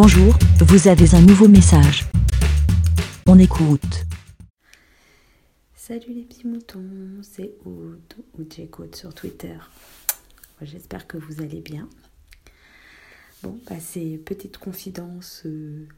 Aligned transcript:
Bonjour, 0.00 0.32
vous 0.60 0.86
avez 0.86 1.12
un 1.16 1.20
nouveau 1.22 1.48
message. 1.48 2.04
On 3.26 3.36
écoute. 3.36 4.06
Salut 5.74 6.14
les 6.14 6.22
petits 6.22 6.46
moutons, 6.46 7.20
c'est 7.22 7.56
Oud, 7.64 7.98
ou 8.38 8.44
j'écoute 8.48 8.94
sur 8.94 9.12
Twitter. 9.12 9.58
J'espère 10.62 11.08
que 11.08 11.18
vous 11.18 11.42
allez 11.42 11.60
bien. 11.60 11.88
Bon, 13.42 13.58
bah, 13.68 13.80
c'est 13.80 14.22
petite 14.24 14.58
confidence 14.58 15.42
euh, 15.46 15.88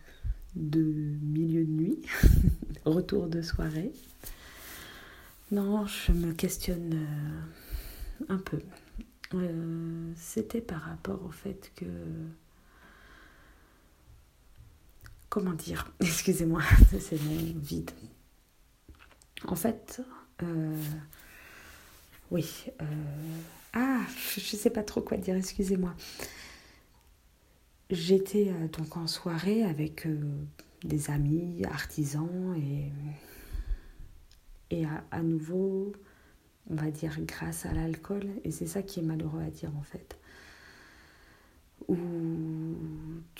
de 0.57 0.81
milieu 0.81 1.67
de 1.67 1.71
nuit, 1.71 1.99
retour 2.87 3.27
de 3.27 3.43
soirée. 3.43 3.93
Non, 5.53 5.85
je 5.85 6.13
me 6.13 6.33
questionne 6.33 6.95
euh, 6.95 8.25
un 8.31 8.39
peu. 8.39 8.61
Euh, 9.35 10.11
c'était 10.17 10.63
par 10.63 10.81
rapport 10.81 11.23
au 11.23 11.31
fait 11.31 11.71
que 11.77 11.85
comment 15.31 15.55
dire 15.55 15.91
Excusez-moi, 16.01 16.61
c'est 17.01 17.23
mon 17.23 17.59
vide. 17.59 17.93
En 19.47 19.57
fait, 19.57 20.03
euh, 20.43 20.77
oui. 22.31 22.67
Euh, 22.83 22.85
ah, 23.73 24.03
je 24.37 24.41
ne 24.41 24.61
sais 24.61 24.69
pas 24.69 24.83
trop 24.83 25.01
quoi 25.01 25.17
dire, 25.17 25.37
excusez-moi. 25.37 25.95
J'étais 27.89 28.51
euh, 28.51 28.69
donc 28.69 28.99
en 28.99 29.07
soirée 29.07 29.65
avec 29.65 30.07
des 30.85 31.11
amis, 31.11 31.65
artisans, 31.65 32.55
et, 34.71 34.85
à, 35.11 35.23
nouveau, 35.23 35.93
on 36.69 36.75
va 36.75 36.91
dire 36.91 37.17
grâce 37.21 37.67
à 37.67 37.73
l'alcool, 37.73 38.25
et 38.45 38.51
c'est 38.51 38.67
ça 38.67 38.83
qui 38.83 39.01
est 39.01 39.03
malheureux 39.03 39.43
à 39.43 39.51
dire 39.51 39.73
en 39.77 39.83
fait, 39.83 40.19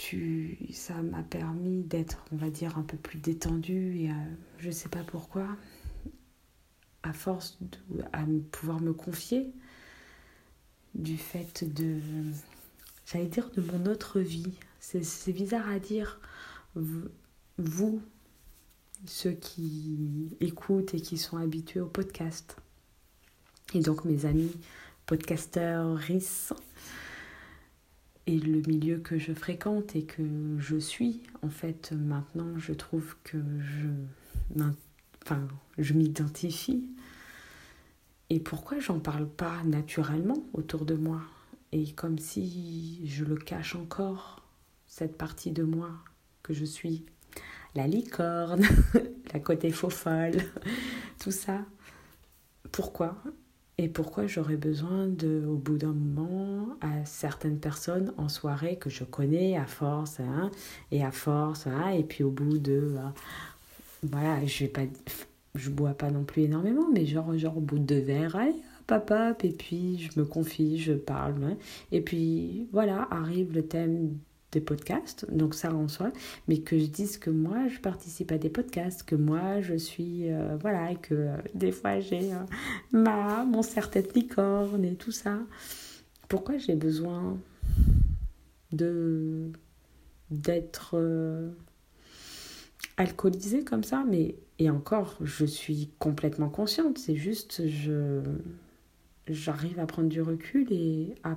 tu, 0.01 0.57
ça 0.73 0.95
m'a 1.03 1.23
permis 1.23 1.83
d'être, 1.83 2.25
on 2.33 2.37
va 2.37 2.49
dire, 2.49 2.79
un 2.79 2.83
peu 2.83 2.97
plus 2.97 3.19
détendue 3.19 3.99
et 3.99 4.11
je 4.59 4.69
ne 4.69 4.73
sais 4.73 4.89
pas 4.89 5.05
pourquoi, 5.05 5.47
à 7.03 7.13
force 7.13 7.59
de 7.61 8.03
à 8.15 8.25
pouvoir 8.51 8.81
me 8.81 8.95
confier 8.95 9.53
du 10.95 11.19
fait 11.19 11.65
de, 11.71 11.99
j'allais 13.05 13.27
dire, 13.27 13.51
de 13.51 13.61
mon 13.61 13.85
autre 13.85 14.21
vie. 14.21 14.55
C'est 14.79 15.33
bizarre 15.35 15.69
à 15.69 15.79
dire, 15.79 16.19
vous, 17.59 18.01
ceux 19.05 19.33
qui 19.33 20.35
écoutent 20.41 20.95
et 20.95 21.01
qui 21.01 21.19
sont 21.19 21.37
habitués 21.37 21.81
au 21.81 21.89
podcast, 21.89 22.57
et 23.75 23.81
donc 23.81 24.07
mes 24.07 24.25
amis 24.25 24.53
podcasteurs, 25.05 25.95
RIS, 25.99 26.55
et 28.27 28.39
le 28.39 28.61
milieu 28.67 28.99
que 28.99 29.19
je 29.19 29.33
fréquente 29.33 29.97
et 29.97 30.05
que 30.05 30.23
je 30.59 30.77
suis, 30.77 31.23
en 31.43 31.49
fait, 31.49 31.93
maintenant, 31.93 32.59
je 32.59 32.73
trouve 32.73 33.17
que 33.25 33.39
je, 33.61 33.89
enfin, 35.25 35.49
je 35.79 35.95
m'identifie. 35.95 36.89
Et 38.29 38.39
pourquoi 38.39 38.79
j'en 38.79 39.01
parle 39.01 39.29
pas 39.29 39.63
naturellement 39.65 40.45
autour 40.53 40.85
de 40.85 40.95
moi? 40.95 41.23
Et 41.73 41.93
comme 41.93 42.19
si 42.19 43.07
je 43.07 43.25
le 43.25 43.37
cache 43.37 43.75
encore, 43.75 44.43
cette 44.87 45.17
partie 45.17 45.53
de 45.53 45.63
moi 45.63 45.91
que 46.43 46.53
je 46.53 46.65
suis, 46.65 47.07
la 47.75 47.87
licorne, 47.87 48.65
la 49.33 49.41
côté 49.41 49.71
faux 49.71 49.91
folle, 49.91 50.43
tout 51.19 51.33
ça. 51.33 51.65
Pourquoi? 52.73 53.23
Et 53.81 53.89
pourquoi 53.89 54.27
j'aurais 54.27 54.59
besoin 54.59 55.07
de, 55.07 55.43
au 55.49 55.57
bout 55.57 55.79
d'un 55.79 55.95
moment, 55.95 56.77
à 56.83 57.07
certaines 57.07 57.59
personnes 57.59 58.13
en 58.19 58.29
soirée 58.29 58.77
que 58.77 58.91
je 58.91 59.05
connais 59.05 59.57
à 59.57 59.65
force, 59.65 60.21
hein, 60.21 60.51
et 60.93 61.03
à 61.03 61.11
force, 61.11 61.67
hein, 61.67 61.89
et 61.89 62.03
puis 62.03 62.23
au 62.23 62.31
bout 62.31 62.59
de, 62.59 62.95
euh, 62.99 63.09
voilà, 64.03 64.45
je 64.45 64.65
vais 64.65 64.71
pas, 64.71 64.83
je 65.55 65.71
bois 65.71 65.95
pas 65.95 66.11
non 66.11 66.25
plus 66.25 66.43
énormément, 66.43 66.89
mais 66.93 67.07
genre, 67.07 67.37
genre 67.39 67.57
au 67.57 67.63
bout 67.63 67.79
de 67.79 67.85
deux 67.85 68.01
verres, 68.01 68.37
papa, 68.87 69.35
et 69.43 69.53
puis 69.53 69.99
je 69.99 70.21
me 70.21 70.27
confie, 70.27 70.77
je 70.77 70.93
parle, 70.93 71.43
hein, 71.43 71.57
et 71.91 72.03
puis 72.03 72.69
voilà, 72.73 73.09
arrive 73.11 73.55
le 73.55 73.63
thème 73.63 74.15
des 74.53 74.61
podcasts, 74.61 75.31
donc 75.33 75.55
ça 75.55 75.73
en 75.73 75.89
soi, 75.89 76.13
mais 76.49 76.59
que 76.59 76.79
je 76.79 76.87
dise 76.87 77.19
que 77.19 77.31
moi 77.31 77.69
je 77.69 77.79
participe 77.79 78.33
à 78.33 78.39
des 78.39 78.51
podcasts, 78.51 79.05
que 79.05 79.15
moi 79.15 79.61
je 79.61 79.75
suis, 79.75 80.31
euh, 80.31 80.57
voilà, 80.61 80.93
et 80.93 80.97
que 80.97 81.15
euh, 81.15 81.37
des 81.55 81.73
fois 81.73 82.01
j'ai 82.01 82.33
euh, 82.33 82.39
ma, 82.93 83.45
mon 83.45 83.63
serre-tête 83.63 84.15
licorne 84.15 84.85
et 84.85 84.95
tout 84.97 85.13
ça. 85.13 85.39
Pourquoi 86.29 86.59
j'ai 86.59 86.75
besoin 86.75 87.39
de 88.73 89.51
d'être 90.31 90.97
alcoolisée 92.97 93.65
comme 93.65 93.83
ça? 93.83 94.05
Mais 94.09 94.37
et 94.59 94.71
encore 94.71 95.19
je 95.23 95.45
suis 95.45 95.91
complètement 95.99 96.49
consciente 96.49 96.99
c'est 96.99 97.17
juste 97.17 97.67
je 97.67 98.21
j'arrive 99.27 99.81
à 99.81 99.87
prendre 99.87 100.09
du 100.09 100.23
recul 100.23 100.73
et 100.73 101.15
à 101.25 101.37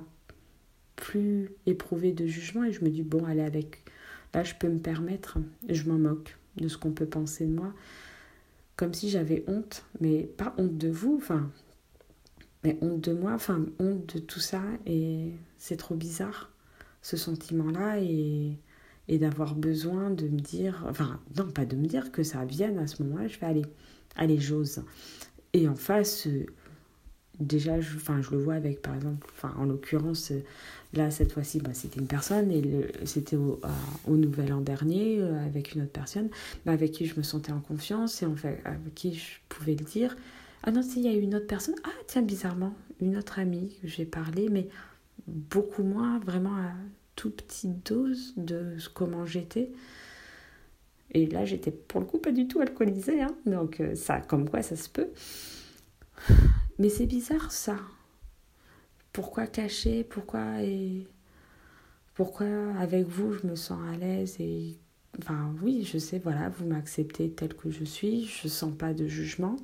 plus 0.96 1.50
éprouvé 1.66 2.12
de 2.12 2.26
jugement 2.26 2.64
et 2.64 2.72
je 2.72 2.84
me 2.84 2.90
dis 2.90 3.02
bon 3.02 3.24
allez 3.24 3.42
avec 3.42 3.84
là 4.32 4.44
je 4.44 4.54
peux 4.54 4.68
me 4.68 4.78
permettre. 4.78 5.38
Je 5.68 5.84
m'en 5.88 5.98
moque 5.98 6.36
de 6.56 6.68
ce 6.68 6.78
qu'on 6.78 6.92
peut 6.92 7.06
penser 7.06 7.46
de 7.46 7.52
moi. 7.52 7.72
Comme 8.76 8.94
si 8.94 9.08
j'avais 9.08 9.44
honte 9.46 9.84
mais 10.00 10.22
pas 10.22 10.54
honte 10.58 10.76
de 10.76 10.88
vous 10.88 11.16
enfin 11.16 11.50
mais 12.62 12.78
honte 12.80 13.00
de 13.00 13.12
moi 13.12 13.32
enfin 13.32 13.64
honte 13.78 14.16
de 14.16 14.20
tout 14.20 14.40
ça. 14.40 14.62
Et 14.86 15.30
c'est 15.58 15.76
trop 15.76 15.94
bizarre 15.94 16.50
ce 17.02 17.16
sentiment 17.16 17.70
là 17.70 18.00
et 18.00 18.58
et 19.06 19.18
d'avoir 19.18 19.54
besoin 19.54 20.10
de 20.10 20.28
me 20.28 20.38
dire 20.38 20.84
enfin 20.88 21.20
non 21.36 21.50
pas 21.50 21.66
de 21.66 21.76
me 21.76 21.86
dire 21.86 22.10
que 22.10 22.22
ça 22.22 22.44
vienne 22.44 22.78
à 22.78 22.86
ce 22.86 23.02
moment-là. 23.02 23.28
Je 23.28 23.38
vais 23.38 23.46
aller 23.46 23.66
allez 24.16 24.38
j'ose. 24.38 24.82
Et 25.52 25.68
en 25.68 25.76
face 25.76 26.26
déjà 27.40 27.80
je, 27.80 27.98
je 27.98 28.30
le 28.30 28.38
vois 28.38 28.54
avec 28.54 28.80
par 28.82 28.94
exemple 28.94 29.26
en 29.56 29.64
l'occurrence 29.64 30.32
là 30.92 31.10
cette 31.10 31.32
fois-ci 31.32 31.60
bah, 31.60 31.70
c'était 31.72 32.00
une 32.00 32.06
personne 32.06 32.50
et 32.50 32.62
c'était 33.04 33.36
au, 33.36 33.60
nouvel 34.06 34.52
an 34.52 34.60
dernier 34.60 35.18
euh, 35.20 35.44
avec 35.44 35.74
une 35.74 35.82
autre 35.82 35.92
personne 35.92 36.28
bah, 36.64 36.72
avec 36.72 36.92
qui 36.92 37.06
je 37.06 37.16
me 37.16 37.22
sentais 37.22 37.52
en 37.52 37.60
confiance 37.60 38.22
et 38.22 38.26
avec 38.64 38.94
qui 38.94 39.14
je 39.14 39.38
pouvais 39.48 39.74
le 39.74 39.84
dire. 39.84 40.16
Ah 40.62 40.70
non 40.70 40.82
s'il 40.82 41.02
y 41.02 41.08
a 41.08 41.12
une 41.12 41.34
autre 41.34 41.46
personne. 41.46 41.74
Ah 41.84 41.90
tiens 42.06 42.22
bizarrement 42.22 42.74
une 43.00 43.16
autre 43.16 43.38
amie 43.38 43.76
que 43.82 43.88
j'ai 43.88 44.04
parlé 44.04 44.48
mais 44.48 44.68
beaucoup 45.26 45.82
moins 45.82 46.18
vraiment 46.20 46.56
à 46.56 46.72
toute 47.16 47.42
petite 47.42 47.86
dose 47.86 48.32
de 48.36 48.76
comment 48.94 49.26
j'étais. 49.26 49.70
Et 51.10 51.26
là 51.26 51.44
j'étais 51.44 51.70
pour 51.70 52.00
le 52.00 52.06
coup 52.06 52.18
pas 52.18 52.32
du 52.32 52.48
tout 52.48 52.60
alcoolisée 52.60 53.22
hein. 53.22 53.34
donc 53.46 53.80
euh, 53.80 53.94
ça 53.94 54.20
comme 54.20 54.48
quoi 54.48 54.62
ça 54.62 54.76
se 54.76 54.88
peut 54.88 55.08
mais 56.78 56.88
c'est 56.88 57.06
bizarre 57.06 57.52
ça. 57.52 57.76
Pourquoi 59.12 59.46
cacher? 59.46 60.04
Pourquoi 60.04 60.62
et 60.62 61.06
pourquoi 62.14 62.46
avec 62.78 63.06
vous 63.06 63.32
je 63.32 63.46
me 63.46 63.56
sens 63.56 63.80
à 63.92 63.96
l'aise 63.96 64.36
et 64.40 64.76
enfin 65.18 65.54
oui, 65.62 65.84
je 65.84 65.98
sais 65.98 66.18
voilà, 66.18 66.48
vous 66.48 66.66
m'acceptez 66.66 67.30
tel 67.30 67.54
que 67.54 67.70
je 67.70 67.84
suis, 67.84 68.26
je 68.26 68.48
sens 68.48 68.72
pas 68.76 68.94
de 68.94 69.06
jugement. 69.06 69.56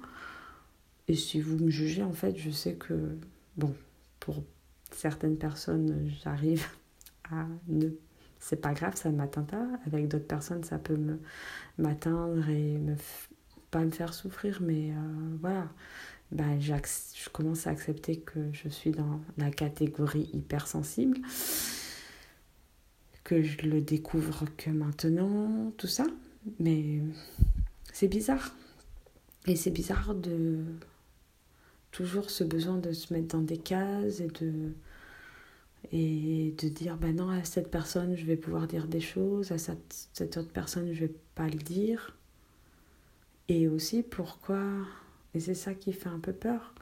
Et 1.08 1.14
si 1.16 1.40
vous 1.40 1.56
me 1.58 1.70
jugez 1.70 2.02
en 2.02 2.12
fait, 2.12 2.36
je 2.36 2.50
sais 2.50 2.74
que 2.74 3.16
bon, 3.56 3.74
pour 4.20 4.44
certaines 4.92 5.36
personnes, 5.36 6.10
j'arrive 6.22 6.66
à 7.30 7.46
ne 7.68 7.88
c'est 8.38 8.60
pas 8.60 8.72
grave, 8.72 8.96
ça 8.96 9.10
ne 9.10 9.16
m'atteint 9.16 9.42
pas. 9.42 9.66
Avec 9.86 10.08
d'autres 10.08 10.26
personnes, 10.26 10.64
ça 10.64 10.78
peut 10.78 10.98
m'atteindre 11.78 12.48
et 12.48 12.78
me 12.78 12.94
pas 13.70 13.84
me 13.84 13.90
faire 13.90 14.14
souffrir, 14.14 14.60
mais 14.62 14.90
euh, 14.90 15.36
voilà 15.40 15.68
bah, 16.32 16.58
je 16.60 17.28
commence 17.30 17.66
à 17.66 17.70
accepter 17.70 18.18
que 18.18 18.52
je 18.52 18.68
suis 18.68 18.92
dans 18.92 19.20
la 19.36 19.50
catégorie 19.50 20.30
hypersensible, 20.32 21.18
que 23.24 23.42
je 23.42 23.62
le 23.62 23.80
découvre 23.80 24.44
que 24.56 24.70
maintenant, 24.70 25.72
tout 25.76 25.88
ça. 25.88 26.06
Mais 26.58 27.00
c'est 27.92 28.08
bizarre. 28.08 28.54
Et 29.46 29.56
c'est 29.56 29.70
bizarre 29.70 30.14
de 30.14 30.64
toujours 31.90 32.30
ce 32.30 32.44
besoin 32.44 32.78
de 32.78 32.92
se 32.92 33.12
mettre 33.12 33.36
dans 33.36 33.42
des 33.42 33.58
cases 33.58 34.20
et 34.20 34.28
de 34.28 34.72
et 35.92 36.54
de 36.58 36.68
dire 36.68 36.98
ben 36.98 37.16
non 37.16 37.30
à 37.30 37.42
cette 37.42 37.70
personne 37.70 38.14
je 38.14 38.26
vais 38.26 38.36
pouvoir 38.36 38.66
dire 38.66 38.86
des 38.86 39.00
choses 39.00 39.50
à 39.50 39.58
cette, 39.58 40.08
cette 40.12 40.36
autre 40.36 40.52
personne 40.52 40.92
je 40.92 41.00
vais 41.00 41.14
pas 41.34 41.48
le 41.48 41.56
dire 41.56 42.16
et 43.48 43.66
aussi 43.66 44.02
pourquoi 44.02 44.60
et 45.34 45.40
c'est 45.40 45.54
ça 45.54 45.74
qui 45.74 45.92
fait 45.92 46.08
un 46.08 46.18
peu 46.18 46.32
peur. 46.32 46.74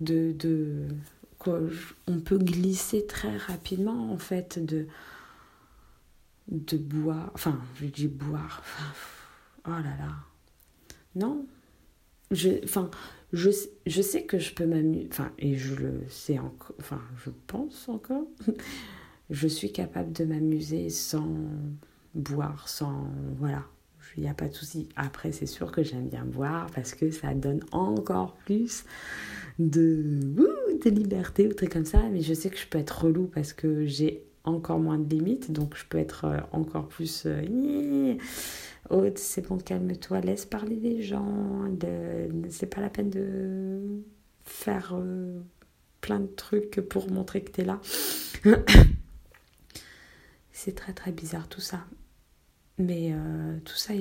De, 0.00 0.32
de, 0.32 0.86
on 2.06 2.20
peut 2.20 2.38
glisser 2.38 3.06
très 3.06 3.36
rapidement, 3.36 4.12
en 4.12 4.18
fait, 4.18 4.64
de, 4.64 4.86
de 6.48 6.76
boire. 6.76 7.30
Enfin, 7.34 7.60
je 7.76 7.86
dis 7.86 8.08
boire. 8.08 8.62
Oh 9.66 9.70
là 9.70 9.96
là. 9.98 10.14
Non. 11.14 11.46
Je, 12.30 12.62
enfin, 12.64 12.90
je, 13.32 13.50
je 13.86 14.02
sais 14.02 14.24
que 14.24 14.38
je 14.38 14.54
peux 14.54 14.66
m'amuser. 14.66 15.08
Enfin, 15.10 15.32
et 15.38 15.56
je 15.56 15.74
le 15.74 16.02
sais 16.08 16.38
encore. 16.38 16.74
Enfin, 16.78 17.00
je 17.24 17.30
pense 17.46 17.88
encore. 17.88 18.26
je 19.30 19.48
suis 19.48 19.72
capable 19.72 20.12
de 20.12 20.24
m'amuser 20.24 20.90
sans 20.90 21.36
boire, 22.14 22.68
sans... 22.68 23.08
Voilà, 23.38 23.64
il 24.16 24.22
n'y 24.22 24.28
a 24.28 24.34
pas 24.34 24.48
de 24.48 24.54
souci. 24.54 24.88
Après, 24.96 25.32
c'est 25.32 25.46
sûr 25.46 25.72
que 25.72 25.82
j'aime 25.82 26.08
bien 26.08 26.24
boire 26.24 26.66
parce 26.74 26.94
que 26.94 27.10
ça 27.10 27.34
donne 27.34 27.60
encore 27.72 28.34
plus 28.44 28.84
de, 29.58 30.20
liberté 30.84 31.46
ou 31.46 31.52
trucs 31.52 31.72
comme 31.72 31.84
ça. 31.84 32.02
Mais 32.10 32.20
je 32.20 32.34
sais 32.34 32.50
que 32.50 32.58
je 32.58 32.66
peux 32.66 32.78
être 32.78 33.04
relou 33.04 33.26
parce 33.26 33.52
que 33.52 33.86
j'ai 33.86 34.24
encore 34.44 34.80
moins 34.80 34.98
de 34.98 35.08
limites. 35.08 35.52
Donc, 35.52 35.76
je 35.76 35.84
peux 35.84 35.98
être 35.98 36.24
euh, 36.24 36.38
encore 36.52 36.88
plus... 36.88 37.24
Euh, 37.26 38.16
oh, 38.90 39.04
c'est 39.14 39.46
bon, 39.46 39.58
calme-toi, 39.58 40.20
laisse 40.20 40.46
parler 40.46 40.76
les 40.76 41.02
gens. 41.02 41.68
De... 41.70 42.28
C'est 42.50 42.66
pas 42.66 42.80
la 42.80 42.90
peine 42.90 43.10
de 43.10 44.02
faire 44.44 44.94
euh, 44.94 45.40
plein 46.00 46.20
de 46.20 46.26
trucs 46.26 46.80
pour 46.80 47.10
montrer 47.10 47.42
que 47.42 47.52
tu 47.52 47.60
es 47.60 47.64
là. 47.64 47.80
c'est 50.52 50.74
très 50.74 50.92
très 50.92 51.12
bizarre 51.12 51.48
tout 51.48 51.60
ça. 51.60 51.84
Mais 52.80 53.12
euh, 53.12 53.58
tout 53.66 53.76
ça, 53.76 53.92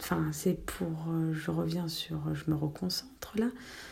enfin, 0.00 0.30
c'est 0.32 0.64
pour. 0.64 1.08
Euh, 1.08 1.32
je 1.32 1.50
reviens 1.50 1.88
sur. 1.88 2.32
Je 2.36 2.48
me 2.48 2.54
reconcentre 2.54 3.36
là 3.36 3.50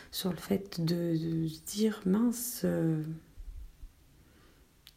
sur 0.09 0.31
le 0.31 0.37
fait 0.37 0.79
de, 0.79 1.17
de 1.17 1.47
dire 1.65 2.01
mince, 2.05 2.61
euh, 2.63 3.03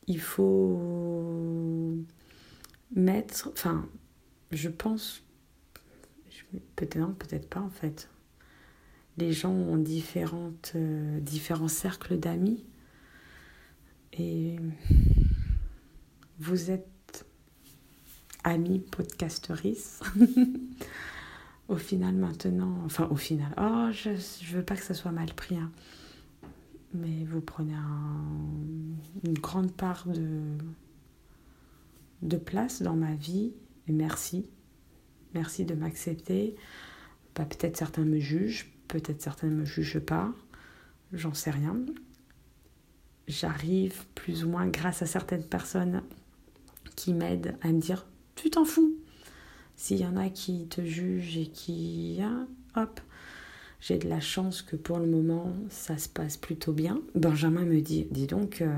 il 0.07 0.21
faut 0.21 1.97
mettre. 2.95 3.51
Enfin, 3.53 3.89
je 4.53 4.69
pense. 4.69 5.25
Peut-être 6.77 7.13
peut-être 7.15 7.49
pas 7.49 7.61
en 7.61 7.71
fait. 7.71 8.09
Les 9.19 9.33
gens 9.33 9.53
ont 9.53 9.79
différentes, 9.79 10.77
différents 10.77 11.69
cercles 11.69 12.19
d'amis. 12.19 12.65
Et 14.13 14.59
vous 16.39 16.71
êtes 16.71 16.90
amie 18.45 18.81
podcasteris. 18.81 20.01
au 21.69 21.77
final, 21.77 22.15
maintenant, 22.15 22.79
enfin 22.85 23.09
au 23.11 23.17
final, 23.17 23.53
oh, 23.59 23.89
je 23.93 24.11
ne 24.11 24.57
veux 24.57 24.65
pas 24.65 24.77
que 24.77 24.83
ça 24.83 24.95
soit 24.95 25.13
mal 25.13 25.33
pris, 25.35 25.57
hein. 25.57 25.71
mais 26.95 27.25
vous 27.25 27.41
prenez 27.41 27.75
une 29.25 29.39
grande 29.39 29.73
part 29.73 30.07
de, 30.09 30.41
de 32.23 32.37
place 32.37 32.83
dans 32.83 32.97
ma 32.97 33.15
vie, 33.15 33.53
et 33.87 33.93
merci. 33.93 34.47
Merci 35.33 35.65
de 35.65 35.75
m'accepter. 35.75 36.57
Bah, 37.37 37.45
peut-être 37.45 37.77
certains 37.77 38.05
me 38.05 38.19
jugent, 38.19 38.73
peut-être 38.89 39.23
certains 39.23 39.47
ne 39.47 39.55
me 39.55 39.65
jugent 39.65 40.01
pas, 40.01 40.33
j'en 41.13 41.35
sais 41.35 41.51
rien. 41.51 41.77
J'arrive 43.29 44.07
plus 44.17 44.45
ou 44.45 44.49
moins 44.49 44.67
grâce 44.67 45.03
à 45.03 45.07
certaines 45.07 45.45
personnes 45.45 46.03
qui 46.97 47.15
m'aident 47.15 47.57
à 47.63 47.69
me 47.69 47.81
dire 47.81 48.05
tu 48.41 48.51
t'en 48.51 48.65
fous. 48.65 48.97
S'il 49.77 49.99
y 49.99 50.07
en 50.07 50.17
a 50.17 50.31
qui 50.31 50.67
te 50.67 50.83
jugent 50.83 51.37
et 51.37 51.47
qui... 51.47 52.19
Hein, 52.23 52.49
hop, 52.75 53.01
j'ai 53.81 53.99
de 53.99 54.09
la 54.09 54.21
chance 54.21 54.63
que 54.63 54.77
pour 54.77 54.99
le 54.99 55.07
moment, 55.07 55.55
ça 55.69 55.99
se 55.99 56.09
passe 56.09 56.37
plutôt 56.37 56.73
bien. 56.73 57.01
Benjamin 57.15 57.65
me 57.65 57.81
dit, 57.81 58.07
dis 58.11 58.27
donc, 58.27 58.63
euh, 58.63 58.75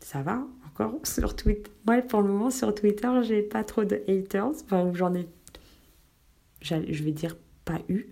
ça 0.00 0.22
va 0.22 0.44
encore 0.66 1.00
sur 1.04 1.36
Twitter? 1.36 1.70
Moi, 1.86 2.02
pour 2.02 2.22
le 2.22 2.28
moment, 2.28 2.50
sur 2.50 2.74
Twitter, 2.74 3.08
j'ai 3.22 3.42
pas 3.42 3.64
trop 3.64 3.84
de 3.84 4.02
haters. 4.08 4.62
Enfin, 4.64 4.92
j'en 4.94 5.14
ai, 5.14 5.28
je 6.60 7.04
vais 7.04 7.12
dire, 7.12 7.36
pas 7.64 7.80
eu. 7.88 8.06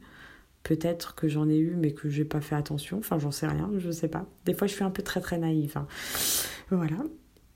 Peut-être 0.63 1.17
que 1.17 1.29
j'en 1.29 1.49
ai 1.49 1.59
eu, 1.59 1.75
mais 1.75 1.91
que 1.91 2.09
j'ai 2.09 2.25
pas 2.25 2.41
fait 2.41 2.55
attention. 2.55 2.99
Enfin, 2.99 3.19
j'en 3.19 3.33
sais 3.33 3.49
rien, 3.49 3.69
je 3.79 3.91
sais 3.91 4.07
pas. 4.07 4.27
Des 4.45 4.55
fois, 4.55 4.69
je 4.69 4.75
suis 4.75 4.85
un 4.85 4.91
peu 4.91 5.03
très 5.03 5.21
très 5.21 5.39
naïve. 5.39 5.77
Hein. 5.77 5.89
Voilà. 6.71 6.99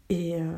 Et... 0.08 0.34
Euh 0.40 0.50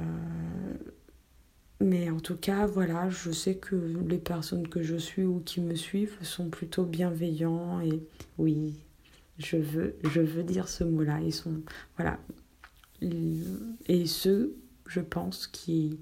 mais 1.80 2.10
en 2.10 2.18
tout 2.18 2.36
cas, 2.36 2.66
voilà, 2.66 3.08
je 3.08 3.30
sais 3.30 3.56
que 3.56 3.76
les 4.08 4.18
personnes 4.18 4.68
que 4.68 4.82
je 4.82 4.96
suis 4.96 5.24
ou 5.24 5.40
qui 5.40 5.60
me 5.60 5.76
suivent 5.76 6.16
sont 6.22 6.48
plutôt 6.48 6.84
bienveillants 6.84 7.80
et 7.80 8.02
oui, 8.36 8.74
je 9.38 9.56
veux, 9.56 9.96
je 10.04 10.20
veux 10.20 10.42
dire 10.42 10.68
ce 10.68 10.82
mot-là. 10.82 11.20
Ils 11.20 11.32
sont, 11.32 11.62
voilà. 11.96 12.18
Et 13.00 14.06
ceux, 14.06 14.56
je 14.86 15.00
pense, 15.00 15.46
qui. 15.46 16.00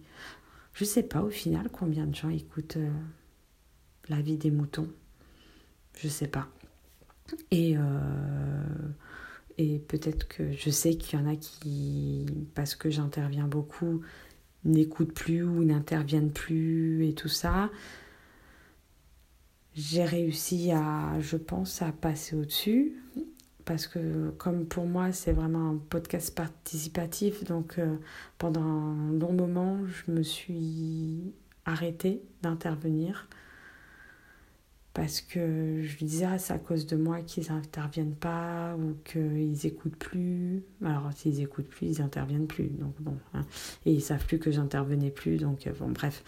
Je 0.73 0.85
sais 0.85 1.03
pas 1.03 1.23
au 1.23 1.31
final 1.31 1.69
combien 1.71 2.07
de 2.07 2.15
gens 2.15 2.31
écoutent 2.31 2.79
euh, 2.79 2.91
la 4.09 4.21
vie 4.21 4.37
des 4.37 4.51
moutons. 4.51 4.89
Je 5.95 6.09
sais 6.09 6.29
pas. 6.29 6.49
Et. 7.51 7.77
Euh, 7.77 8.63
et 9.59 9.79
peut-être 9.79 10.29
que 10.29 10.53
je 10.53 10.69
sais 10.69 10.97
qu'il 10.97 11.19
y 11.19 11.23
en 11.23 11.27
a 11.27 11.35
qui, 11.35 12.27
parce 12.55 12.75
que 12.75 12.91
j'interviens 12.91 13.47
beaucoup, 13.47 14.03
n'écoutent 14.67 15.15
plus 15.15 15.43
ou 15.43 15.65
n'interviennent 15.65 16.33
plus 16.33 17.07
et 17.07 17.15
tout 17.15 17.29
ça. 17.29 17.71
J'ai 19.75 20.05
réussi 20.05 20.73
à, 20.73 21.21
je 21.21 21.37
pense, 21.37 21.83
à 21.83 21.93
passer 21.93 22.37
au-dessus. 22.37 22.97
Parce 23.65 23.89
que 23.89 24.31
comme 24.39 24.65
pour 24.67 24.87
moi 24.87 25.11
c'est 25.11 25.33
vraiment 25.33 25.71
un 25.71 25.77
podcast 25.77 26.33
participatif, 26.33 27.43
donc 27.43 27.81
euh, 27.81 27.97
pendant 28.39 28.63
un 28.63 29.13
long 29.19 29.33
moment 29.33 29.81
je 29.89 30.13
me 30.13 30.23
suis 30.23 31.35
arrêtée 31.65 32.23
d'intervenir 32.43 33.29
parce 34.97 35.21
que 35.21 35.83
je 35.83 35.99
lui 35.99 36.07
disais 36.07 36.25
ah, 36.25 36.39
c'est 36.39 36.55
à 36.55 36.59
cause 36.59 36.87
de 36.87 36.97
moi 36.97 37.21
qu'ils 37.21 37.53
n'interviennent 37.53 38.15
pas 38.15 38.75
ou 38.77 38.97
qu'ils 39.05 39.67
écoutent 39.67 39.97
plus. 39.97 40.65
Alors 40.83 41.13
s'ils 41.15 41.43
écoutent 41.43 41.69
plus, 41.69 41.87
ils 41.87 42.01
n'interviennent 42.01 42.47
plus. 42.47 42.69
Donc 42.69 42.95
bon, 43.01 43.15
hein. 43.35 43.45
et 43.85 43.93
ils 43.93 44.01
savent 44.01 44.25
plus 44.25 44.39
que 44.39 44.51
j'intervenais 44.51 45.11
plus. 45.11 45.37
Donc 45.37 45.67
euh, 45.67 45.73
bon, 45.79 45.91
bref. 45.91 46.23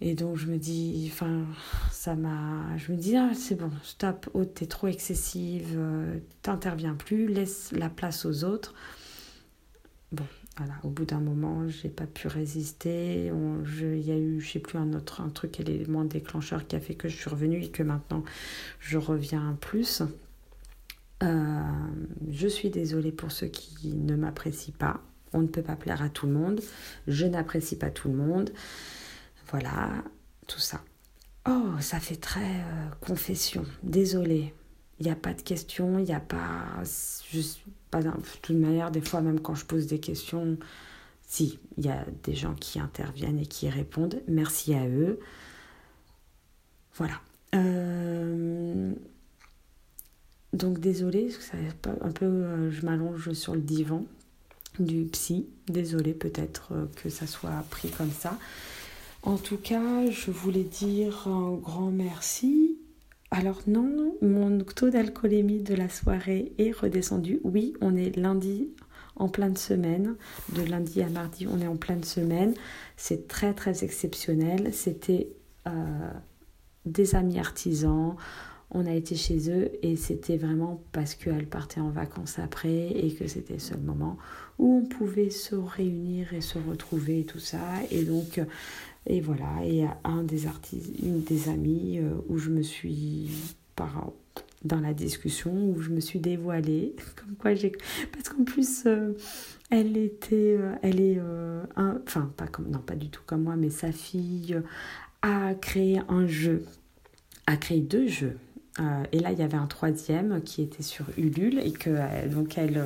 Et 0.00 0.14
donc 0.14 0.36
je 0.36 0.46
me 0.46 0.56
dis, 0.56 1.10
enfin, 1.12 1.46
ça 1.90 2.14
m'a. 2.14 2.76
Je 2.76 2.92
me 2.92 2.96
dis, 2.96 3.16
ah, 3.16 3.32
c'est 3.34 3.56
bon, 3.56 3.70
stop, 3.82 4.30
oh, 4.34 4.44
t'es 4.44 4.66
trop 4.66 4.86
excessive, 4.86 5.74
euh, 5.74 6.20
t'interviens 6.42 6.94
plus, 6.94 7.26
laisse 7.26 7.72
la 7.72 7.88
place 7.90 8.24
aux 8.24 8.44
autres. 8.44 8.72
Bon, 10.12 10.26
voilà, 10.56 10.74
au 10.84 10.88
bout 10.88 11.04
d'un 11.04 11.20
moment, 11.20 11.66
j'ai 11.68 11.88
pas 11.88 12.06
pu 12.06 12.28
résister. 12.28 13.26
Il 13.26 14.06
y 14.06 14.12
a 14.12 14.18
eu, 14.18 14.40
je 14.40 14.52
sais 14.52 14.58
plus, 14.60 14.78
un 14.78 14.92
autre 14.92 15.20
un 15.20 15.28
truc, 15.28 15.58
élément 15.58 16.04
déclencheur 16.04 16.66
qui 16.66 16.76
a 16.76 16.80
fait 16.80 16.94
que 16.94 17.08
je 17.08 17.16
suis 17.16 17.30
revenue 17.30 17.62
et 17.62 17.70
que 17.70 17.82
maintenant 17.82 18.22
je 18.78 18.98
reviens 18.98 19.56
plus. 19.60 20.02
Euh, 21.22 21.62
je 22.30 22.46
suis 22.46 22.70
désolée 22.70 23.12
pour 23.12 23.32
ceux 23.32 23.48
qui 23.48 23.94
ne 23.94 24.14
m'apprécient 24.14 24.74
pas. 24.78 25.00
On 25.32 25.40
ne 25.40 25.48
peut 25.48 25.62
pas 25.62 25.76
plaire 25.76 26.02
à 26.02 26.08
tout 26.08 26.26
le 26.26 26.32
monde. 26.32 26.60
Je 27.08 27.26
n'apprécie 27.26 27.76
pas 27.76 27.90
tout 27.90 28.08
le 28.08 28.14
monde. 28.14 28.50
Voilà, 29.50 29.90
tout 30.46 30.60
ça. 30.60 30.82
Oh, 31.48 31.72
ça 31.80 31.98
fait 31.98 32.16
très 32.16 32.40
euh, 32.40 32.88
confession. 33.00 33.64
Désolée. 33.82 34.54
Il 35.00 35.06
n'y 35.06 35.12
a 35.12 35.16
pas 35.16 35.34
de 35.34 35.42
questions, 35.42 35.98
il 35.98 36.04
n'y 36.04 36.14
a 36.14 36.20
pas. 36.20 36.66
Je, 37.30 37.40
de 38.00 38.10
toute 38.42 38.56
manière, 38.56 38.90
des 38.90 39.00
fois, 39.00 39.20
même 39.20 39.40
quand 39.40 39.54
je 39.54 39.64
pose 39.64 39.86
des 39.86 40.00
questions, 40.00 40.56
si, 41.26 41.58
il 41.76 41.84
y 41.84 41.88
a 41.88 42.04
des 42.22 42.34
gens 42.34 42.54
qui 42.54 42.78
interviennent 42.78 43.38
et 43.38 43.46
qui 43.46 43.68
répondent. 43.68 44.20
Merci 44.28 44.74
à 44.74 44.86
eux. 44.86 45.18
Voilà. 46.94 47.20
Euh, 47.54 48.92
donc, 50.52 50.78
désolée, 50.78 51.30
ça 51.30 51.56
un 52.02 52.10
peu, 52.12 52.26
euh, 52.26 52.70
je 52.70 52.86
m'allonge 52.86 53.32
sur 53.32 53.54
le 53.54 53.60
divan 53.60 54.06
du 54.78 55.04
psy. 55.06 55.46
Désolée, 55.66 56.14
peut-être 56.14 56.72
euh, 56.72 56.86
que 57.02 57.08
ça 57.08 57.26
soit 57.26 57.64
pris 57.70 57.90
comme 57.90 58.12
ça. 58.12 58.38
En 59.22 59.38
tout 59.38 59.56
cas, 59.56 60.10
je 60.10 60.30
voulais 60.30 60.64
dire 60.64 61.26
un 61.26 61.54
grand 61.54 61.90
merci 61.90 62.73
alors 63.34 63.62
non, 63.66 64.14
mon 64.22 64.60
taux 64.60 64.90
d'alcoolémie 64.90 65.60
de 65.60 65.74
la 65.74 65.88
soirée 65.88 66.52
est 66.58 66.70
redescendu. 66.70 67.40
Oui, 67.42 67.74
on 67.80 67.96
est 67.96 68.16
lundi 68.16 68.68
en 69.16 69.28
pleine 69.28 69.56
semaine. 69.56 70.14
De 70.54 70.62
lundi 70.62 71.02
à 71.02 71.08
mardi, 71.08 71.48
on 71.48 71.60
est 71.60 71.66
en 71.66 71.74
pleine 71.74 72.04
semaine. 72.04 72.54
C'est 72.96 73.26
très 73.26 73.52
très 73.52 73.82
exceptionnel. 73.82 74.72
C'était 74.72 75.32
euh, 75.66 76.10
des 76.86 77.16
amis 77.16 77.40
artisans. 77.40 78.14
On 78.74 78.86
a 78.86 78.92
été 78.92 79.14
chez 79.14 79.50
eux 79.50 79.70
et 79.82 79.96
c'était 79.96 80.36
vraiment 80.36 80.82
parce 80.92 81.14
qu'elle 81.14 81.46
partait 81.46 81.80
en 81.80 81.90
vacances 81.90 82.38
après 82.38 82.88
et 82.88 83.14
que 83.14 83.26
c'était 83.26 83.56
le 83.72 83.80
moment 83.80 84.18
où 84.58 84.82
on 84.82 84.84
pouvait 84.84 85.30
se 85.30 85.54
réunir 85.54 86.34
et 86.34 86.40
se 86.40 86.58
retrouver 86.58 87.20
et 87.20 87.24
tout 87.24 87.38
ça. 87.38 87.60
Et 87.90 88.02
donc 88.02 88.40
et 89.06 89.20
voilà, 89.20 89.62
et 89.62 89.86
un 90.04 90.22
des 90.22 90.46
artistes, 90.46 90.90
une 91.02 91.22
des 91.22 91.48
amies 91.48 91.98
euh, 91.98 92.14
où 92.28 92.38
je 92.38 92.48
me 92.48 92.62
suis, 92.62 93.28
par, 93.76 94.12
dans 94.64 94.80
la 94.80 94.94
discussion, 94.94 95.52
où 95.52 95.80
je 95.80 95.90
me 95.90 96.00
suis 96.00 96.20
dévoilée, 96.20 96.96
comme 97.16 97.36
quoi 97.36 97.54
j'ai... 97.54 97.72
Parce 98.12 98.30
qu'en 98.30 98.44
plus, 98.44 98.84
euh, 98.86 99.12
elle 99.70 99.96
était, 99.98 100.56
euh, 100.58 100.74
elle 100.82 101.00
est, 101.00 101.20
enfin 101.76 102.32
pas 102.36 102.46
comme, 102.46 102.70
non 102.70 102.78
pas 102.78 102.96
du 102.96 103.10
tout 103.10 103.22
comme 103.26 103.42
moi, 103.42 103.56
mais 103.56 103.70
sa 103.70 103.92
fille 103.92 104.58
a 105.20 105.54
créé 105.54 106.00
un 106.08 106.26
jeu, 106.26 106.64
a 107.46 107.58
créé 107.58 107.80
deux 107.80 108.06
jeux. 108.06 108.38
Et 109.12 109.20
là, 109.20 109.30
il 109.30 109.38
y 109.38 109.42
avait 109.42 109.56
un 109.56 109.66
troisième 109.66 110.42
qui 110.42 110.62
était 110.62 110.82
sur 110.82 111.04
Ulule 111.16 111.60
et 111.60 111.72
que 111.72 112.26
donc 112.26 112.58
elle, 112.58 112.82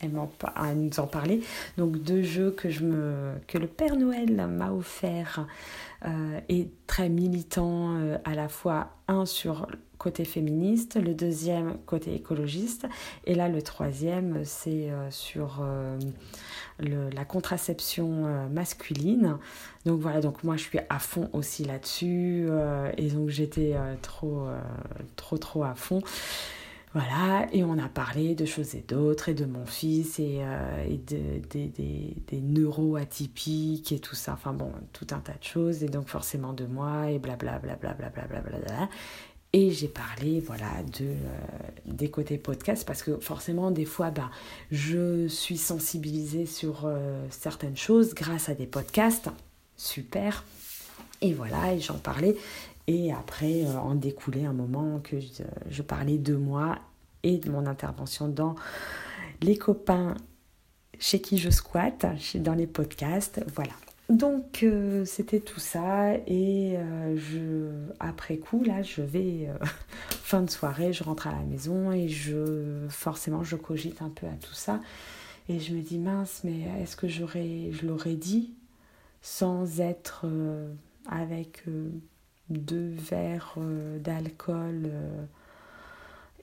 elle, 0.00 0.10
nous 0.10 1.00
en 1.00 1.06
parlait. 1.06 1.40
Donc 1.76 1.98
deux 1.98 2.22
jeux 2.22 2.50
que, 2.50 2.70
je 2.70 2.84
me, 2.84 3.32
que 3.46 3.58
le 3.58 3.66
Père 3.66 3.96
Noël 3.96 4.46
m'a 4.46 4.72
offert 4.72 5.46
euh, 6.04 6.40
et 6.48 6.70
très 6.86 7.08
militant 7.08 7.96
euh, 7.96 8.18
à 8.24 8.34
la 8.34 8.48
fois 8.48 8.90
un 9.08 9.26
sur 9.26 9.66
côté 9.98 10.24
féministe, 10.24 10.96
le 10.96 11.14
deuxième 11.14 11.76
côté 11.86 12.14
écologiste 12.14 12.86
et 13.24 13.34
là 13.34 13.48
le 13.48 13.60
troisième 13.62 14.44
c'est 14.44 14.90
euh, 14.90 15.10
sur 15.10 15.62
la 16.78 17.24
contraception 17.24 18.48
masculine. 18.48 19.38
Donc 19.84 20.00
voilà, 20.00 20.20
donc 20.20 20.44
moi 20.44 20.56
je 20.56 20.62
suis 20.62 20.78
à 20.88 20.98
fond 20.98 21.28
aussi 21.32 21.64
là-dessus 21.64 22.48
et 22.96 23.08
donc 23.10 23.28
j'étais 23.28 23.74
trop 24.00 24.46
trop 25.16 25.38
trop 25.38 25.64
à 25.64 25.74
fond. 25.74 26.02
Voilà, 26.94 27.46
et 27.52 27.62
on 27.64 27.78
a 27.78 27.88
parlé 27.88 28.34
de 28.34 28.46
choses 28.46 28.74
et 28.74 28.80
d'autres, 28.80 29.28
et 29.28 29.34
de 29.34 29.44
mon 29.44 29.66
fils, 29.66 30.18
et, 30.18 30.38
euh, 30.40 30.84
et 30.88 30.96
de, 30.96 31.46
des, 31.50 31.68
des 31.68 32.40
neuroatypiques, 32.40 33.92
et 33.92 33.98
tout 33.98 34.14
ça. 34.14 34.32
Enfin 34.32 34.54
bon, 34.54 34.72
tout 34.94 35.06
un 35.10 35.18
tas 35.18 35.34
de 35.34 35.44
choses, 35.44 35.84
et 35.84 35.88
donc 35.88 36.08
forcément 36.08 36.54
de 36.54 36.64
moi, 36.64 37.10
et 37.10 37.18
blablabla. 37.18 37.76
Bla, 37.76 37.92
bla, 37.92 38.08
bla, 38.08 38.26
bla, 38.26 38.88
et 39.52 39.70
j'ai 39.70 39.88
parlé 39.88 40.40
voilà 40.40 40.82
de 40.98 41.06
euh, 41.06 41.14
des 41.86 42.10
côtés 42.10 42.38
podcast 42.38 42.86
parce 42.86 43.02
que 43.02 43.16
forcément 43.18 43.70
des 43.70 43.86
fois 43.86 44.10
bah, 44.10 44.30
je 44.70 45.26
suis 45.26 45.56
sensibilisée 45.56 46.46
sur 46.46 46.82
euh, 46.84 47.24
certaines 47.30 47.76
choses 47.76 48.14
grâce 48.14 48.48
à 48.48 48.54
des 48.54 48.66
podcasts 48.66 49.30
super 49.76 50.44
et 51.22 51.32
voilà 51.32 51.72
et 51.72 51.80
j'en 51.80 51.98
parlais 51.98 52.36
et 52.88 53.12
après, 53.12 53.66
euh, 53.66 53.76
en 53.76 53.94
découlait 53.94 54.46
un 54.46 54.54
moment 54.54 54.98
que 55.00 55.18
je, 55.70 55.82
parlais 55.82 56.16
de 56.16 56.34
moi 56.34 56.78
et 57.22 57.36
de 57.36 57.50
mon 57.50 57.66
intervention 57.66 58.28
dans 58.28 58.56
les 59.42 59.58
copains 59.58 60.14
chez 60.98 61.20
qui 61.20 61.36
je 61.36 61.50
squatte, 61.50 62.06
dans 62.36 62.54
les 62.54 62.66
podcasts. 62.66 63.44
Voilà. 63.54 63.74
Donc 64.08 64.62
euh, 64.62 65.04
c'était 65.04 65.40
tout 65.40 65.60
ça 65.60 66.14
et 66.26 66.76
euh, 66.78 67.16
je 67.16 67.70
après 68.00 68.38
coup 68.38 68.64
là 68.64 68.82
je 68.82 69.02
vais 69.02 69.50
fin 70.10 70.40
de 70.40 70.50
soirée 70.50 70.94
je 70.94 71.04
rentre 71.04 71.26
à 71.26 71.32
la 71.32 71.42
maison 71.42 71.92
et 71.92 72.08
je 72.08 72.86
forcément 72.88 73.44
je 73.44 73.56
cogite 73.56 74.00
un 74.00 74.08
peu 74.08 74.26
à 74.26 74.36
tout 74.40 74.54
ça 74.54 74.80
et 75.50 75.60
je 75.60 75.74
me 75.74 75.82
dis 75.82 75.98
mince 75.98 76.40
mais 76.42 76.62
est-ce 76.80 76.96
que 76.96 77.06
j'aurais 77.06 77.70
je 77.70 77.86
l'aurais 77.86 78.14
dit 78.14 78.54
sans 79.20 79.80
être 79.80 80.24
avec 81.10 81.64
deux 82.50 82.90
verres 82.90 83.54
euh, 83.58 83.98
d'alcool 83.98 84.82
euh, 84.86 85.24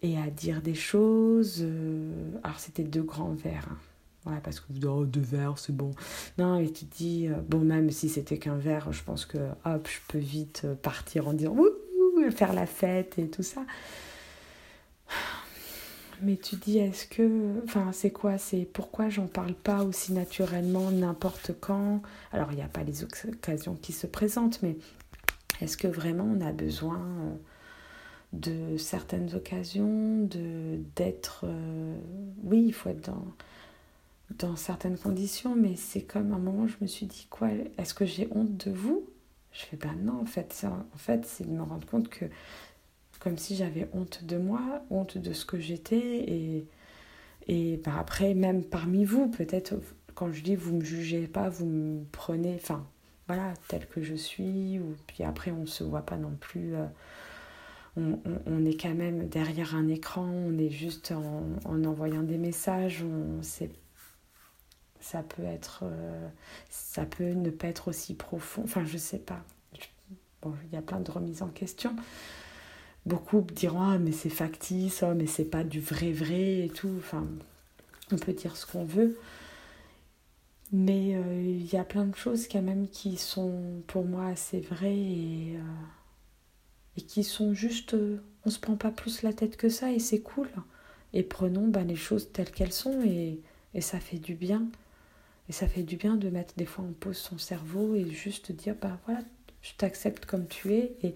et 0.02 0.18
à 0.18 0.30
dire 0.30 0.62
des 0.62 0.76
choses. 0.76 1.60
Euh, 1.62 2.32
alors 2.44 2.60
c'était 2.60 2.84
deux 2.84 3.04
grands 3.04 3.34
verres. 3.34 3.68
Hein. 3.72 3.78
Voilà, 4.26 4.42
parce 4.42 4.60
que 4.60 4.66
oh, 4.86 5.06
deux 5.06 5.22
verres, 5.22 5.60
c'est 5.60 5.76
bon. 5.76 5.92
Non, 6.38 6.58
et 6.58 6.72
tu 6.72 6.86
te 6.86 6.98
dis, 6.98 7.30
bon, 7.48 7.60
même 7.60 7.92
si 7.92 8.10
c'était 8.10 8.40
qu'un 8.40 8.58
verre, 8.58 8.92
je 8.92 9.04
pense 9.04 9.26
que 9.26 9.38
hop, 9.66 9.88
je 9.88 10.00
peux 10.08 10.18
vite 10.18 10.66
partir 10.82 11.28
en 11.28 11.34
disant 11.34 11.56
faire 12.32 12.54
la 12.54 12.66
fête 12.66 13.18
et 13.18 13.30
tout 13.30 13.44
ça. 13.44 13.62
Mais 16.22 16.38
tu 16.38 16.56
dis, 16.56 16.78
est-ce 16.78 17.08
que. 17.08 17.62
Enfin, 17.66 17.92
c'est 17.92 18.12
quoi? 18.12 18.38
C'est 18.38 18.66
pourquoi 18.72 19.10
j'en 19.10 19.28
parle 19.28 19.54
pas 19.54 19.84
aussi 19.84 20.14
naturellement 20.14 20.90
n'importe 20.92 21.52
quand? 21.60 22.02
Alors, 22.32 22.52
il 22.52 22.56
n'y 22.56 22.62
a 22.62 22.68
pas 22.68 22.84
les 22.84 23.04
occasions 23.04 23.76
qui 23.76 23.92
se 23.92 24.08
présentent, 24.08 24.62
mais 24.62 24.78
est-ce 25.62 25.76
que 25.76 25.88
vraiment 25.88 26.24
on 26.24 26.42
a 26.42 26.54
besoin 26.54 27.00
euh, 27.00 27.36
de 28.74 28.78
certaines 28.78 29.36
occasions, 29.36 30.26
de 30.26 30.80
d'être... 30.96 31.42
Euh, 31.44 31.98
oui, 32.44 32.64
il 32.68 32.74
faut 32.74 32.90
être 32.90 33.08
dans, 33.08 33.28
dans 34.32 34.56
certaines 34.56 34.98
conditions, 34.98 35.56
mais 35.56 35.76
c'est 35.76 36.02
comme 36.02 36.34
un 36.34 36.40
moment, 36.40 36.68
je 36.68 36.76
me 36.82 36.88
suis 36.88 37.06
dit, 37.06 37.28
quoi, 37.30 37.50
est-ce 37.78 37.94
que 37.94 38.06
j'ai 38.06 38.28
honte 38.32 38.66
de 38.66 38.72
vous? 38.72 39.08
Je 39.52 39.62
fais, 39.62 39.78
ben 39.78 39.96
non, 40.02 40.22
en 40.22 40.26
fait, 40.26 40.66
en 40.66 40.98
fait 40.98 41.26
c'est 41.26 41.48
de 41.48 41.52
me 41.52 41.62
rendre 41.62 41.86
compte 41.88 42.10
que 42.10 42.26
comme 43.20 43.38
si 43.38 43.56
j'avais 43.56 43.88
honte 43.94 44.24
de 44.24 44.38
moi, 44.38 44.84
honte 44.90 45.18
de 45.18 45.34
ce 45.34 45.46
que 45.46 45.60
j'étais, 45.60 45.98
et, 45.98 46.68
et 47.48 47.78
ben 47.78 47.96
après, 47.98 48.34
même 48.34 48.64
parmi 48.64 49.06
vous, 49.06 49.30
peut-être, 49.30 49.76
quand 50.14 50.32
je 50.32 50.44
dis 50.44 50.56
vous 50.56 50.76
me 50.76 50.84
jugez 50.84 51.28
pas, 51.28 51.50
vous 51.50 51.66
me 51.66 52.04
prenez, 52.12 52.56
enfin, 52.56 52.86
voilà, 53.28 53.54
tel 53.68 53.88
que 53.88 54.04
je 54.04 54.16
suis, 54.16 54.80
ou 54.80 54.96
puis 55.08 55.24
après 55.24 55.52
on 55.52 55.62
ne 55.62 55.66
se 55.66 55.84
voit 55.84 56.04
pas 56.06 56.18
non 56.18 56.36
plus, 56.40 56.76
euh, 56.76 56.86
on, 57.98 58.66
est 58.66 58.80
quand 58.80 58.94
même 58.94 59.28
derrière 59.30 59.76
un 59.76 59.88
écran, 59.88 60.26
on 60.26 60.58
est 60.58 60.70
juste 60.70 61.14
en, 61.14 61.44
envoyant 61.66 62.24
des 62.24 62.38
messages, 62.38 63.04
on, 63.04 63.42
ça 65.00 65.24
peut 65.24 65.44
être, 65.44 65.82
euh, 65.84 66.28
ça 66.70 67.06
peut 67.06 67.32
ne 67.32 67.50
pas 67.50 67.68
être 67.68 67.90
aussi 67.90 68.14
profond, 68.16 68.64
enfin 68.64 68.86
je 68.86 68.98
sais 68.98 69.20
pas, 69.20 69.44
bon, 70.42 70.54
il 70.66 70.74
y 70.74 70.78
a 70.78 70.82
plein 70.82 71.00
de 71.00 71.12
remises 71.12 71.42
en 71.42 71.50
question. 71.50 71.96
Beaucoup 73.06 73.42
diront 73.42 73.82
ah 73.82 73.98
mais 74.00 74.12
c'est 74.12 74.30
factice, 74.30 75.04
oh, 75.04 75.14
mais 75.16 75.28
c'est 75.28 75.46
pas 75.46 75.64
du 75.64 75.80
vrai 75.80 76.12
vrai 76.12 76.66
et 76.66 76.70
tout, 76.70 76.96
enfin 76.98 77.26
on 78.12 78.18
peut 78.18 78.34
dire 78.34 78.56
ce 78.56 78.66
qu'on 78.66 78.86
veut. 78.86 79.18
Mais 80.72 81.16
euh, 81.16 81.42
il 81.42 81.72
y 81.72 81.78
a 81.78 81.84
plein 81.84 82.06
de 82.06 82.16
choses 82.16 82.48
quand 82.48 82.62
même 82.62 82.88
qui 82.90 83.18
sont 83.18 83.82
pour 83.88 84.06
moi 84.06 84.28
assez 84.28 84.60
vraies 84.60 84.98
et, 84.98 85.56
euh, 85.56 86.98
et 86.98 87.02
qui 87.02 87.24
sont 87.24 87.54
juste... 87.54 87.94
Euh, 87.94 88.18
on 88.46 88.50
se 88.50 88.60
prend 88.60 88.76
pas 88.76 88.92
plus 88.92 89.22
la 89.22 89.34
tête 89.34 89.58
que 89.58 89.70
ça 89.70 89.92
et 89.92 90.00
c'est 90.00 90.22
cool. 90.22 90.50
Et 91.14 91.24
prenons 91.24 91.68
ben, 91.68 91.88
les 91.88 91.96
choses 91.96 92.32
telles 92.32 92.52
qu'elles 92.52 92.74
sont 92.74 93.02
et, 93.04 93.40
et 93.74 93.82
ça 93.82 94.00
fait 94.00 94.18
du 94.18 94.36
bien. 94.36 94.68
Et 95.50 95.54
ça 95.54 95.68
fait 95.68 95.84
du 95.84 95.96
bien 95.96 96.16
de 96.16 96.30
mettre 96.30 96.54
des 96.58 96.66
fois 96.66 96.86
en 96.86 96.94
pause 96.94 97.18
son 97.18 97.38
cerveau 97.38 97.96
et 97.96 98.10
juste 98.10 98.52
dire, 98.52 98.76
bah 98.82 98.98
voilà, 99.06 99.22
je 99.62 99.74
t'accepte 99.78 100.26
comme 100.26 100.48
tu 100.48 100.74
es. 100.74 100.96
Et, 101.04 101.14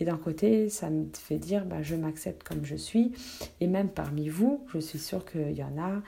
et 0.00 0.04
d'un 0.04 0.16
côté, 0.16 0.68
ça 0.68 0.90
me 0.90 1.06
fait 1.12 1.38
dire, 1.38 1.64
bah, 1.64 1.82
je 1.82 1.94
m'accepte 1.94 2.42
comme 2.42 2.64
je 2.64 2.76
suis. 2.76 3.12
Et 3.60 3.66
même 3.66 3.88
parmi 3.88 4.28
vous, 4.28 4.66
je 4.72 4.78
suis 4.78 4.98
sûre 4.98 5.24
qu'il 5.24 5.52
y 5.52 5.62
en 5.62 5.78
a 5.78 6.02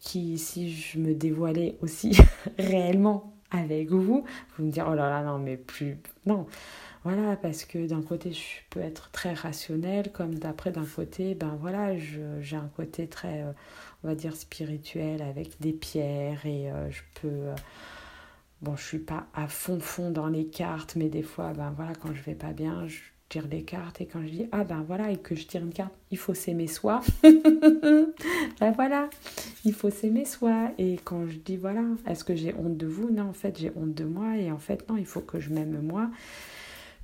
qui, 0.00 0.38
si 0.38 0.72
je 0.72 0.98
me 0.98 1.14
dévoilais 1.14 1.76
aussi 1.82 2.16
réellement 2.58 3.32
avec 3.50 3.90
vous, 3.90 4.24
vous 4.56 4.64
me 4.64 4.70
dire 4.70 4.86
oh 4.90 4.94
là 4.94 5.10
là, 5.10 5.22
non, 5.22 5.38
mais 5.38 5.56
plus. 5.56 5.98
Non. 6.26 6.46
Voilà, 7.04 7.36
parce 7.36 7.64
que 7.64 7.86
d'un 7.86 8.02
côté, 8.02 8.32
je 8.32 8.40
peux 8.70 8.80
être 8.80 9.10
très 9.12 9.32
rationnelle, 9.32 10.10
comme 10.10 10.34
d'après, 10.34 10.72
d'un 10.72 10.84
côté, 10.84 11.36
ben 11.36 11.56
voilà, 11.60 11.96
j'ai 11.96 12.56
un 12.56 12.68
côté 12.76 13.06
très, 13.06 13.42
euh, 13.42 13.52
on 14.06 14.10
va 14.10 14.14
dire, 14.14 14.36
spirituel 14.36 15.20
avec 15.20 15.60
des 15.60 15.72
pierres 15.72 16.46
et 16.46 16.70
euh, 16.70 16.88
je 16.90 17.02
peux. 17.20 17.26
Euh, 17.26 17.54
bon, 18.62 18.76
je 18.76 18.84
suis 18.84 18.98
pas 18.98 19.26
à 19.34 19.48
fond, 19.48 19.80
fond 19.80 20.12
dans 20.12 20.28
les 20.28 20.46
cartes, 20.46 20.94
mais 20.94 21.08
des 21.08 21.22
fois, 21.22 21.52
ben 21.52 21.72
voilà, 21.74 21.92
quand 22.00 22.14
je 22.14 22.22
vais 22.22 22.36
pas 22.36 22.52
bien, 22.52 22.86
je 22.86 22.98
tire 23.28 23.48
des 23.48 23.62
cartes 23.62 24.00
et 24.00 24.06
quand 24.06 24.22
je 24.22 24.28
dis 24.28 24.46
ah 24.52 24.62
ben 24.62 24.84
voilà 24.86 25.10
et 25.10 25.16
que 25.16 25.34
je 25.34 25.48
tire 25.48 25.60
une 25.60 25.72
carte 25.72 25.92
il 26.12 26.16
faut 26.16 26.32
s'aimer 26.34 26.68
soi. 26.68 27.00
Ben 28.60 28.70
voilà 28.70 29.10
il 29.64 29.74
faut 29.74 29.90
s'aimer 29.90 30.24
soi. 30.24 30.70
Et 30.78 31.00
quand 31.02 31.26
je 31.26 31.36
dis 31.38 31.56
voilà 31.56 31.82
est-ce 32.06 32.22
que 32.22 32.36
j'ai 32.36 32.54
honte 32.54 32.76
de 32.76 32.86
vous? 32.86 33.10
Non 33.10 33.30
en 33.30 33.32
fait 33.32 33.58
j'ai 33.58 33.72
honte 33.74 33.94
de 33.94 34.04
moi 34.04 34.36
et 34.36 34.52
en 34.52 34.58
fait 34.58 34.88
non 34.88 34.96
il 34.96 35.06
faut 35.06 35.22
que 35.22 35.40
je 35.40 35.50
m'aime 35.50 35.82
moi 35.82 36.08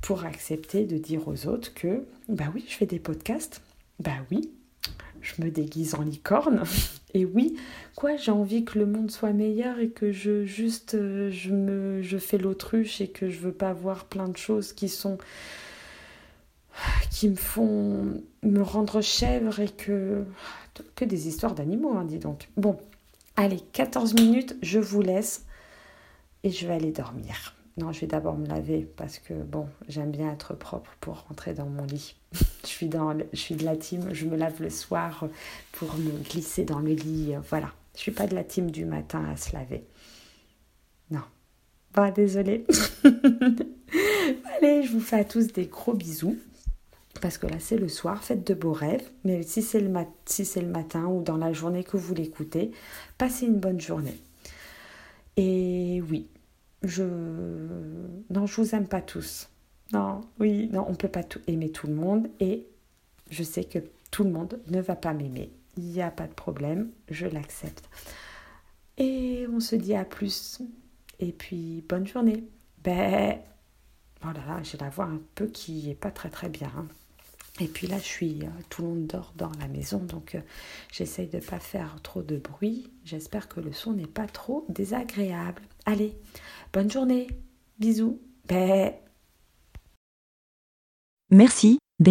pour 0.00 0.25
accepter 0.25 0.85
de 0.85 0.97
dire 0.97 1.26
aux 1.26 1.49
autres 1.49 1.75
que 1.75 2.06
bah 2.28 2.52
oui 2.54 2.64
je 2.68 2.75
fais 2.76 2.87
des 2.87 3.00
podcasts. 3.00 3.61
Bah 3.99 4.12
oui 4.30 4.52
je 5.22 5.42
me 5.42 5.50
déguise 5.50 5.94
en 5.94 6.02
licorne 6.02 6.64
et 7.14 7.24
oui 7.24 7.56
quoi 7.96 8.16
j'ai 8.16 8.30
envie 8.32 8.64
que 8.64 8.78
le 8.78 8.86
monde 8.86 9.10
soit 9.10 9.32
meilleur 9.32 9.78
et 9.78 9.88
que 9.88 10.12
je 10.12 10.44
juste 10.44 10.94
euh, 10.94 11.30
je 11.30 11.50
me 11.50 12.02
je 12.02 12.18
fais 12.18 12.38
l'autruche 12.38 13.00
et 13.00 13.08
que 13.08 13.30
je 13.30 13.38
veux 13.38 13.52
pas 13.52 13.72
voir 13.72 14.04
plein 14.04 14.28
de 14.28 14.36
choses 14.36 14.72
qui 14.72 14.88
sont 14.88 15.18
qui 17.10 17.28
me 17.28 17.36
font 17.36 18.22
me 18.42 18.62
rendre 18.62 19.00
chèvre 19.00 19.60
et 19.60 19.68
que 19.68 20.24
que 20.94 21.04
des 21.04 21.28
histoires 21.28 21.54
d'animaux, 21.54 21.94
hein, 21.96 22.04
dis 22.04 22.18
donc. 22.18 22.48
Bon, 22.56 22.78
allez, 23.36 23.60
14 23.72 24.14
minutes, 24.14 24.56
je 24.62 24.78
vous 24.78 25.02
laisse 25.02 25.44
et 26.42 26.50
je 26.50 26.66
vais 26.66 26.74
aller 26.74 26.92
dormir. 26.92 27.54
Non, 27.78 27.90
je 27.92 28.00
vais 28.00 28.06
d'abord 28.06 28.36
me 28.36 28.46
laver 28.46 28.86
parce 28.96 29.18
que 29.18 29.32
bon, 29.32 29.66
j'aime 29.88 30.10
bien 30.10 30.30
être 30.30 30.54
propre 30.54 30.90
pour 31.00 31.24
rentrer 31.28 31.54
dans 31.54 31.66
mon 31.66 31.84
lit. 31.84 32.16
je 32.62 32.68
suis 32.68 32.88
dans, 32.88 33.16
je 33.32 33.38
suis 33.38 33.54
de 33.54 33.64
la 33.64 33.76
team, 33.76 34.12
je 34.12 34.26
me 34.26 34.36
lave 34.36 34.60
le 34.60 34.68
soir 34.68 35.26
pour 35.72 35.94
me 35.96 36.10
glisser 36.22 36.64
dans 36.64 36.80
le 36.80 36.92
lit. 36.92 37.34
Voilà, 37.48 37.72
je 37.94 38.00
suis 38.00 38.12
pas 38.12 38.26
de 38.26 38.34
la 38.34 38.44
team 38.44 38.70
du 38.70 38.84
matin 38.84 39.24
à 39.24 39.36
se 39.36 39.54
laver. 39.54 39.84
Non, 41.10 41.22
bah 41.94 42.10
désolée. 42.10 42.66
Allez, 43.04 44.82
je 44.82 44.92
vous 44.92 45.00
fais 45.00 45.20
à 45.20 45.24
tous 45.24 45.48
des 45.48 45.66
gros 45.66 45.94
bisous 45.94 46.36
parce 47.22 47.38
que 47.38 47.46
là 47.46 47.58
c'est 47.58 47.78
le 47.78 47.88
soir, 47.88 48.22
faites 48.22 48.46
de 48.46 48.52
beaux 48.52 48.72
rêves, 48.72 49.08
mais 49.24 49.42
si 49.42 49.62
c'est 49.62 49.80
le, 49.80 49.90
si 50.26 50.44
le 50.60 50.66
matin 50.66 51.06
ou 51.06 51.22
dans 51.22 51.36
la 51.36 51.52
journée 51.52 51.84
que 51.84 51.96
vous 51.96 52.14
l'écoutez, 52.14 52.72
passez 53.16 53.46
une 53.46 53.58
bonne 53.58 53.80
journée. 53.80 54.20
Et 55.36 56.02
oui, 56.10 56.26
je... 56.82 57.04
Non, 58.30 58.46
je 58.46 58.60
vous 58.60 58.74
aime 58.74 58.86
pas 58.86 59.02
tous. 59.02 59.48
Non, 59.92 60.22
oui, 60.40 60.68
non, 60.72 60.86
on 60.88 60.94
peut 60.94 61.08
pas 61.08 61.22
tout 61.22 61.40
aimer 61.46 61.70
tout 61.70 61.86
le 61.86 61.94
monde 61.94 62.28
et 62.40 62.66
je 63.30 63.42
sais 63.42 63.64
que 63.64 63.78
tout 64.10 64.24
le 64.24 64.30
monde 64.30 64.60
ne 64.68 64.80
va 64.80 64.96
pas 64.96 65.12
m'aimer. 65.12 65.52
il 65.76 65.84
n'y 65.84 66.02
a 66.02 66.10
pas 66.10 66.26
de 66.26 66.34
problème, 66.34 66.90
je 67.08 67.26
l'accepte. 67.26 67.88
Et 68.98 69.46
on 69.52 69.60
se 69.60 69.76
dit 69.76 69.94
à 69.94 70.04
plus. 70.04 70.60
Et 71.18 71.32
puis, 71.32 71.84
bonne 71.88 72.06
journée. 72.06 72.44
Ben, 72.84 73.38
voilà, 74.20 74.62
j'ai 74.62 74.78
la 74.78 74.90
voix 74.90 75.06
un 75.06 75.20
peu 75.34 75.46
qui 75.46 75.90
est 75.90 75.94
pas 75.94 76.10
très 76.10 76.30
très 76.30 76.48
bien. 76.48 76.70
Et 77.61 77.66
puis 77.66 77.87
là, 77.87 77.99
je 77.99 78.04
suis, 78.04 78.38
euh, 78.42 78.49
tout 78.71 78.82
le 78.82 78.88
monde 78.88 79.06
dort 79.06 79.32
dans 79.37 79.52
la 79.61 79.68
maison, 79.68 79.99
donc 79.99 80.35
euh, 80.35 80.40
j'essaye 80.90 81.28
de 81.28 81.37
ne 81.37 81.42
pas 81.42 81.61
faire 81.61 82.00
trop 82.02 82.23
de 82.23 82.38
bruit. 82.38 82.90
J'espère 83.04 83.49
que 83.49 83.61
le 83.61 83.73
son 83.73 83.92
n'est 83.92 84.06
pas 84.06 84.26
trop 84.26 84.64
désagréable. 84.68 85.62
Allez, 85.85 86.16
bonne 86.73 86.90
journée. 86.90 87.26
Bisous. 87.78 88.21
Ben. 88.49 88.92
Merci, 91.30 91.78
B. 91.99 92.11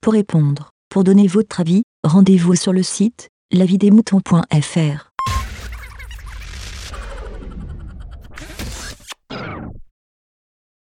Pour 0.00 0.12
répondre, 0.12 0.70
pour 0.88 1.04
donner 1.04 1.26
votre 1.26 1.60
avis, 1.60 1.82
rendez-vous 2.02 2.54
sur 2.54 2.72
le 2.72 2.82
site 2.82 3.28
lavidemouton.fr. 3.52 5.13